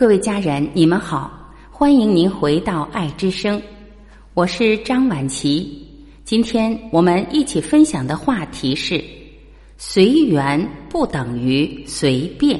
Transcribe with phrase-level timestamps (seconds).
[0.00, 1.30] 各位家人，你们好，
[1.70, 3.60] 欢迎您回到爱之声，
[4.32, 5.86] 我是张晚琪。
[6.24, 9.04] 今天我们一起分享的话题是：
[9.76, 12.58] 随缘不等于随便。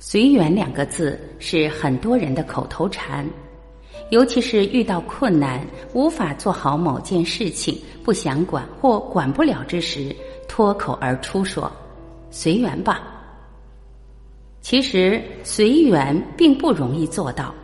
[0.00, 3.24] 随缘两个字是很多人的口头禅，
[4.12, 10.14] 尤其是遇到困难、无法做好某件事情、不想管或管不了之时，
[10.46, 11.72] 脱口而出说
[12.30, 13.00] ：“随缘吧。”
[14.60, 17.54] 其实随缘并不容易做到，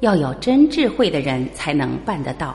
[0.00, 2.54] 要有真智慧的人才能办得到。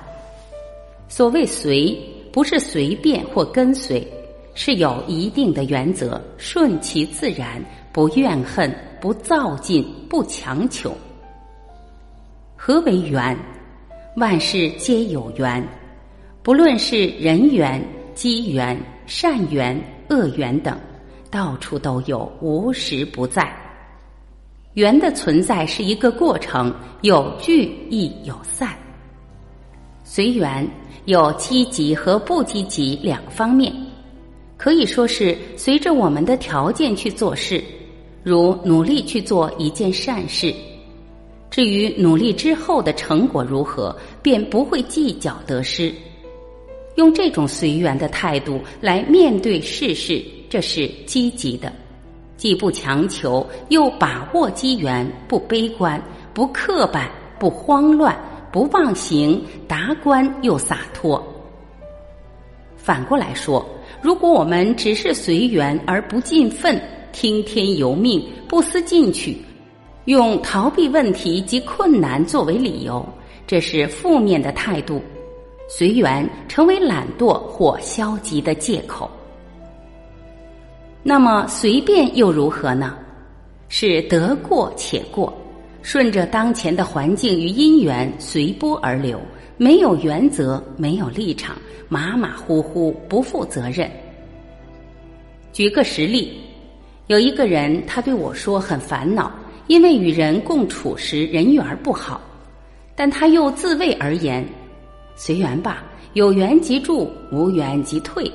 [1.07, 1.99] 所谓随，
[2.31, 4.07] 不是随便或跟随，
[4.53, 7.59] 是有一定的原则，顺其自然，
[7.91, 8.71] 不怨恨。
[9.01, 10.95] 不造进，不强求。
[12.67, 13.37] 何为缘？
[14.15, 15.63] 万事皆有缘，
[16.41, 17.79] 不论是人缘、
[18.15, 20.75] 机缘、善缘、恶缘等，
[21.29, 23.55] 到处都有，无时不在。
[24.73, 28.75] 缘的存在是一个过程，有聚亦有散。
[30.03, 30.67] 随缘
[31.05, 33.71] 有积极和不积极两方面，
[34.57, 37.63] 可以说是随着我们的条件去做事。
[38.23, 40.51] 如努力去做一件善事，
[41.49, 45.93] 至于努力之后的成果如何，便不会计较得失。
[46.95, 51.71] 用这种随缘的态度来面对世事，这是积极的，
[52.37, 56.01] 既不强求，又把握机缘，不悲观，
[56.33, 58.17] 不刻板，不慌乱，
[58.51, 61.21] 不忘形，达观又洒脱。
[62.77, 63.65] 反过来说，
[64.01, 69.37] 如果我们只是随缘而不尽奋，听天由命，不思进取，
[70.05, 73.03] 用逃避问题及困难作为理由，
[73.47, 75.01] 这是负面的态度。
[75.67, 79.09] 随缘成为懒惰或消极的借口。
[81.01, 82.95] 那么随便又如何呢？
[83.67, 85.35] 是得过且过，
[85.81, 89.19] 顺着当前的环境与因缘随波而流，
[89.57, 91.55] 没有原则，没有立场，
[91.89, 93.89] 马马虎虎，不负责任。
[95.51, 96.41] 举个实例。
[97.07, 99.31] 有一个人，他对我说很烦恼，
[99.67, 102.21] 因为与人共处时人缘不好，
[102.95, 104.47] 但他又自谓而言
[105.15, 105.83] ：“随缘吧，
[106.13, 108.31] 有缘即住，无缘即退。”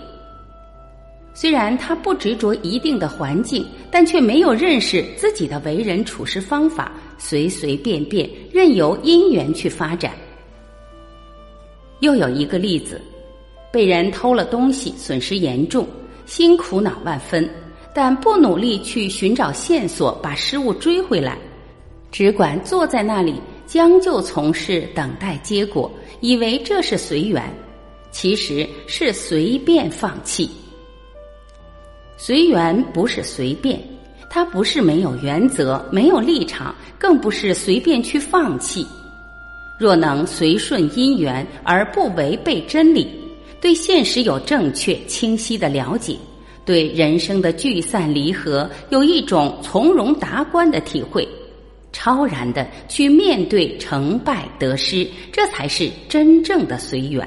[1.33, 10.13] 虽然他不执着一定的环境，但却没有认识自己的为人处事方法，随随便便，任由因缘去发展。
[12.01, 13.01] 又有一个例子，
[13.71, 15.87] 被人偷了东西，损失严重，
[16.27, 17.49] 心苦恼万分。
[17.93, 21.37] 但不努力去寻找线索，把失误追回来，
[22.12, 25.91] 只管坐在那里将就从事，等待结果，
[26.21, 27.43] 以为这是随缘，
[28.11, 30.49] 其实是随便放弃。
[32.17, 33.81] 随缘不是随便，
[34.28, 38.87] 它不是没有原则、没有立场，更不是随便去放弃。
[39.78, 43.09] 若能随顺因缘而不违背真理，
[43.61, 46.17] 对现实有正确清晰的了解。
[46.65, 51.26] 对人生的聚散离合有一种从容达观的体会，
[51.93, 57.26] 超然的去面对成败得失，这才是真正的随缘。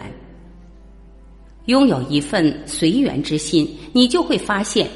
[1.65, 4.87] 拥有一份随缘之心，你就会发现，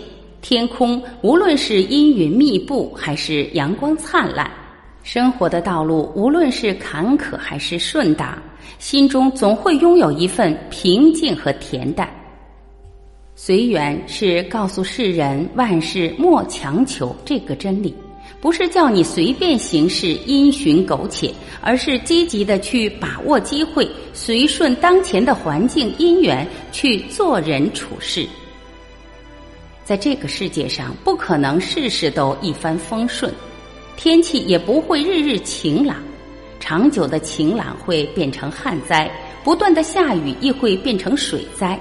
[0.42, 4.52] 天空无论是阴云密布还是阳光灿烂，
[5.02, 8.42] 生活的道路无论是坎坷还是顺达，
[8.80, 12.10] 心中总会拥有一份平静和恬淡。
[13.40, 17.94] 随缘是告诉世人万事莫强求这个真理，
[18.42, 21.32] 不是叫你随便行事因循苟且，
[21.62, 28.28] 而是积极的去把握机会，随顺当前的环境因缘去做人处事。
[29.86, 33.32] 在这个世界上，不可能事事都一帆风顺，
[33.96, 35.98] 天气也不会日日晴朗，
[36.60, 39.08] 长久的晴朗会变成旱灾，
[39.44, 41.80] 不断的下雨亦会变成水灾。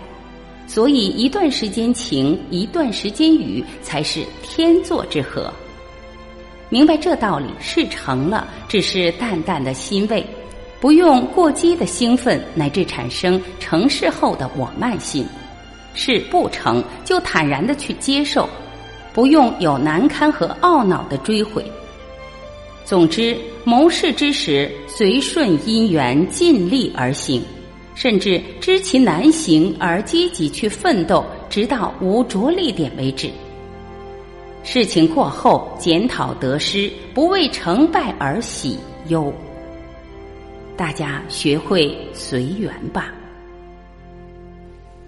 [0.66, 5.52] 所以，一段时间晴，一段时间雨，才是天作之合。
[6.68, 10.26] 明白这道理，事成了，只是淡淡的欣慰，
[10.80, 15.24] 不用过激的兴奋，乃至产生成事后的我慢心。
[15.94, 18.48] 事不成就坦然的去接受，
[19.14, 21.64] 不用有难堪和懊恼的追悔。
[22.84, 27.42] 总之，谋事之时，随顺因缘，尽力而行。
[27.96, 33.30] 甚至知其难行而积极去奋斗，直到无着力点为止。
[34.62, 38.78] 事情过后检讨得失，不为成败而喜
[39.08, 39.32] 忧。
[40.76, 43.14] 大家学会随缘吧。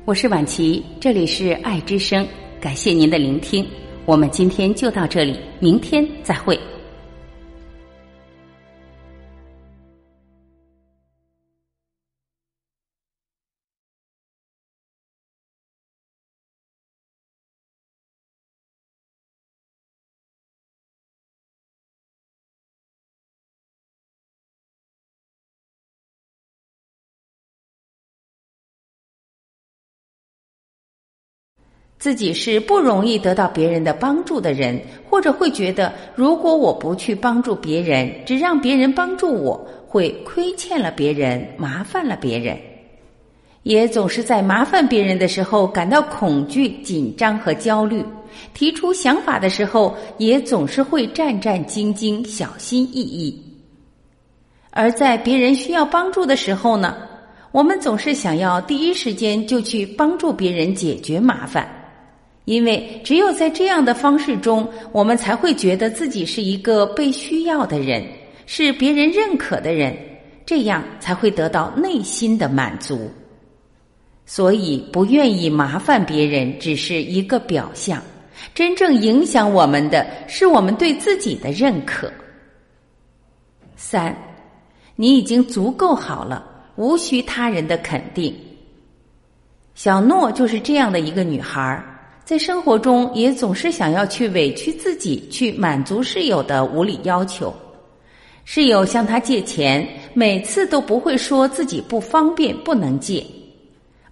[0.06, 2.26] 我是婉琪，这里是爱之声，
[2.58, 3.68] 感谢您的聆听。
[4.06, 6.58] 我们今天就到这里，明天再会。
[31.98, 34.80] 自己是不容易得到别人的帮助的人，
[35.10, 42.56] 或者会觉得，如果我不去帮助别人，只让别人帮助我，会亏欠了别人，麻烦了别人，
[43.64, 48.04] 也总是在麻烦别人的时候感到恐惧、紧张和焦虑，
[48.54, 53.42] 提出想法的时候也总是会战战兢兢、小心翼翼，
[54.70, 56.96] 而在别人需要帮助的时候呢，
[57.50, 61.68] 我们总是想要第一时间就去帮助别人解决麻烦。
[62.48, 68.02] 因为只有在这样的方式中，我们才会觉得自己是一个被需要的人，
[68.46, 69.94] 是别人认可的人，
[70.46, 73.10] 这样才会得到内心的满足。
[74.24, 78.02] 所以，不愿意麻烦别人只是一个表象，
[78.54, 82.10] 真正影响我们的是我们对自己的认可。
[83.76, 84.16] 三，
[84.96, 86.46] 你已经足够好了，
[86.76, 88.34] 无需他人的肯定。
[89.74, 91.94] 小诺就是这样的一个女孩儿。
[92.28, 97.50] 在生活中，也总是想要去委屈自己，去满足室友的无理要求。
[98.44, 103.24] 室友向他借钱，每次都不会说自己不方便不能借；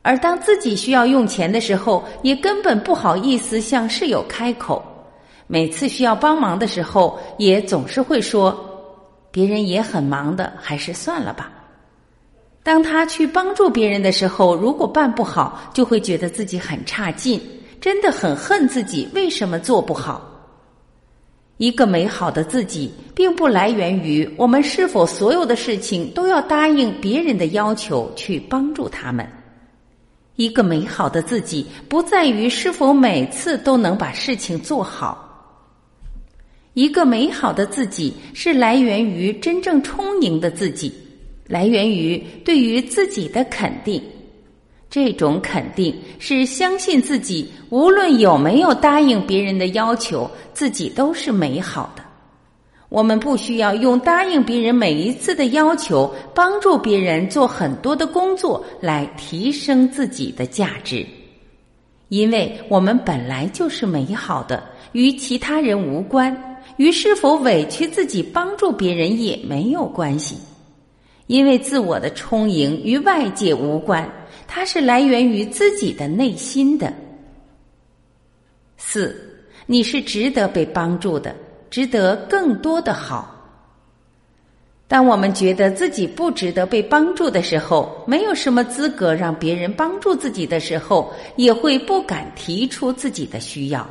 [0.01, 4.83] 而当自己需要用钱的时候，也根本不好意思向室友开口。
[5.47, 8.59] 每次需要帮忙的时候，也总是会说
[9.31, 11.53] ：“别人也很忙的，还是算了吧。”
[12.65, 17.39] 当他去帮助别人的时候，如果办不好，就会觉得自己很差劲。
[17.81, 20.33] 真的很恨自己为什么做不好。
[21.59, 29.27] 一个美好的自己，并不来源于我们是否所有的事情都要答应别人的要求去帮助他们。
[30.35, 35.23] 一个美好的自己，不在于是否每次都能把事情做好。
[36.75, 40.93] 一个美好的自己，是来源于真正充盈的自己，
[41.47, 44.03] 来源于对于自己的肯定。
[44.89, 52.03] 这种肯定是相信自己，无论有没有答应别人的要求，自己都是美好的。
[52.89, 61.05] 我们不需要用答应别人每一次的要求，帮助别人做很多的工作来提升自己的价值，
[62.09, 64.63] 因为我们本来就是美好的，
[64.93, 70.37] 与其他人无关，与是否委屈自己帮助别人也没有关系，
[71.27, 74.09] 因为自我的充盈与外界无关。
[74.47, 76.93] 它是来源于自己的内心的。
[78.77, 79.17] 四，
[79.67, 81.35] 你是值得被帮助的，
[81.71, 83.33] 值得更多的好。
[84.89, 93.85] 当我们觉得自己不值得被帮助的时候，没有什么资格让别人帮助自己的时候，也会不敢提出自己的需要。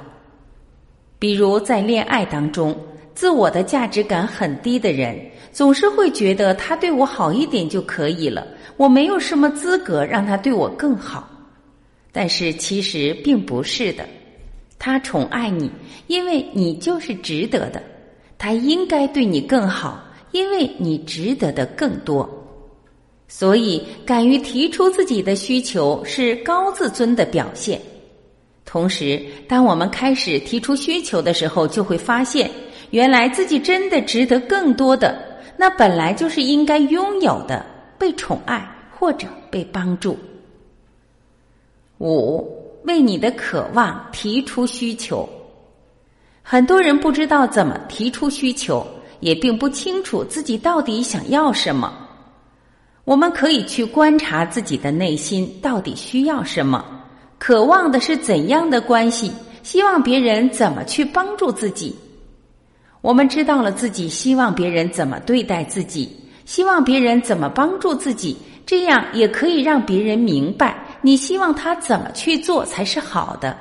[1.20, 2.74] 比如在恋爱当中，
[3.16, 5.18] 自我的价值感很低的人，
[5.52, 8.46] 总是会觉得他对我好一点就可以了。
[8.78, 11.28] 我没有什么资格让他对我更好，
[12.12, 14.06] 但是其实并不是的。
[14.78, 15.72] 他宠爱你，
[16.08, 17.80] 因为你就是值得的；
[18.38, 22.30] 他应该对你更好，因为你值得的更多。
[23.28, 27.82] 所以，敢于提出自己的需求是高自尊的表现。
[28.66, 32.52] 同时，当我们开始提出需求的时候，就会发现，
[32.96, 35.22] 原来自己真的值得更多的，
[35.58, 37.66] 那本来就是应该拥有的。
[37.98, 40.18] 被宠爱或者被帮助。
[41.98, 42.46] 五，
[42.84, 45.28] 为你的渴望提出需求。
[46.42, 48.88] 很多人不知道怎么提出需求，
[49.20, 51.94] 也并不清楚自己到底想要什么。
[53.04, 56.86] 我们可以去观察自己的内心到底需要什么，
[57.38, 59.32] 渴望的是怎样的关系，
[59.64, 61.94] 希望别人怎么去帮助自己。
[63.06, 66.10] 我们知道了自己希望别人怎么对待自己。
[66.44, 68.36] 希望别人怎么帮助自己，
[68.66, 73.56] 这样也可以让别人明白你希望他怎么去做才是好的，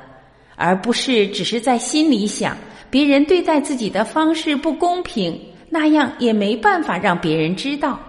[0.56, 2.56] 而不是只是在心里想
[2.88, 8.00] 别人对待自己的方式不公平，那样也没办法让别人知道。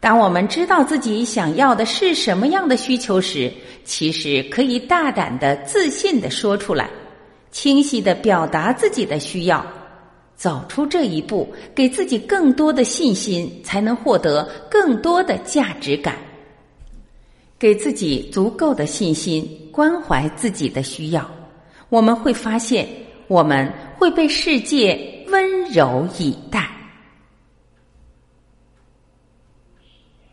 [0.00, 3.52] 当我们知道自己想要的是什么样的需求时，
[3.84, 6.88] 其实可以大胆的、自信的说出来，
[7.50, 9.62] 清晰的表达自己的需要。
[10.36, 16.16] 走出这一步，给自己更多的信心，才能获得更多的价值感。
[17.58, 21.28] 给自己足够的信心，关怀自己的需要，
[21.88, 22.86] 我们会发现，
[23.28, 26.70] 我们会被世界温柔以待。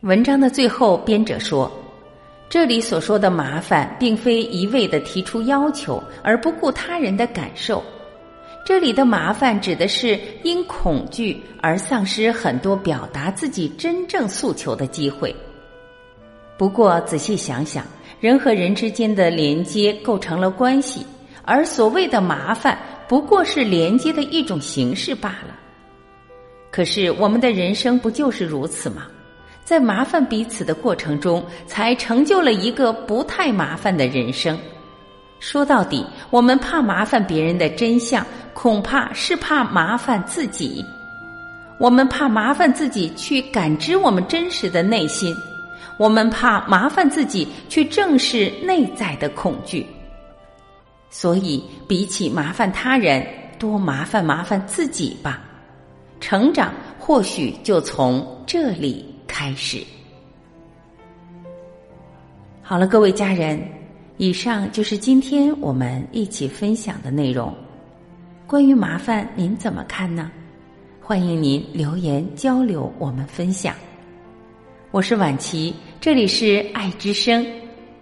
[0.01, 1.71] 文章的最后，编者说
[2.49, 7.81] ：“这里所说的麻烦，并非一味的提出要求而不顾他人的感受。
[8.65, 15.35] 这里的麻烦，指的是因恐惧而丧失很多表达自己真正诉求的机会。
[16.57, 17.85] 不过，仔细想想，
[18.21, 21.05] 人和人之间的连接构成了关系，
[21.43, 22.77] 而所谓的麻烦，
[23.07, 25.59] 不过是连接的一种形式罢了。
[26.71, 29.07] 可是，我们的人生不就是如此吗？”
[29.65, 34.57] 在麻烦彼此的过程中，才成就了一个不太麻烦的人生。
[35.43, 40.83] 说到底，我们怕麻烦别人的真相，恐怕是怕麻烦自己。
[41.77, 45.35] 我们怕麻烦自己去感知我们真实的内心，
[45.99, 49.85] 我们怕麻烦自己去正视内在的恐惧。
[51.09, 53.27] 所以，比起麻烦他人，
[53.59, 55.41] 多麻烦麻烦自己吧。
[56.21, 59.05] 成长或许就从这里。
[59.27, 59.83] 开始，
[62.61, 63.59] 好了，各位家人，
[64.17, 67.51] 以上就是今天我们一起分享的内容。
[68.45, 70.31] 关于麻烦，您怎么看呢？
[71.01, 73.73] 欢迎您留言交流，我们分享。
[74.91, 77.43] 我是婉琪，这里是爱之声，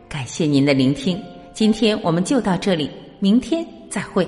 [0.10, 1.18] 感谢您的聆听。
[1.54, 4.28] 今天我们就到这里，明天再会。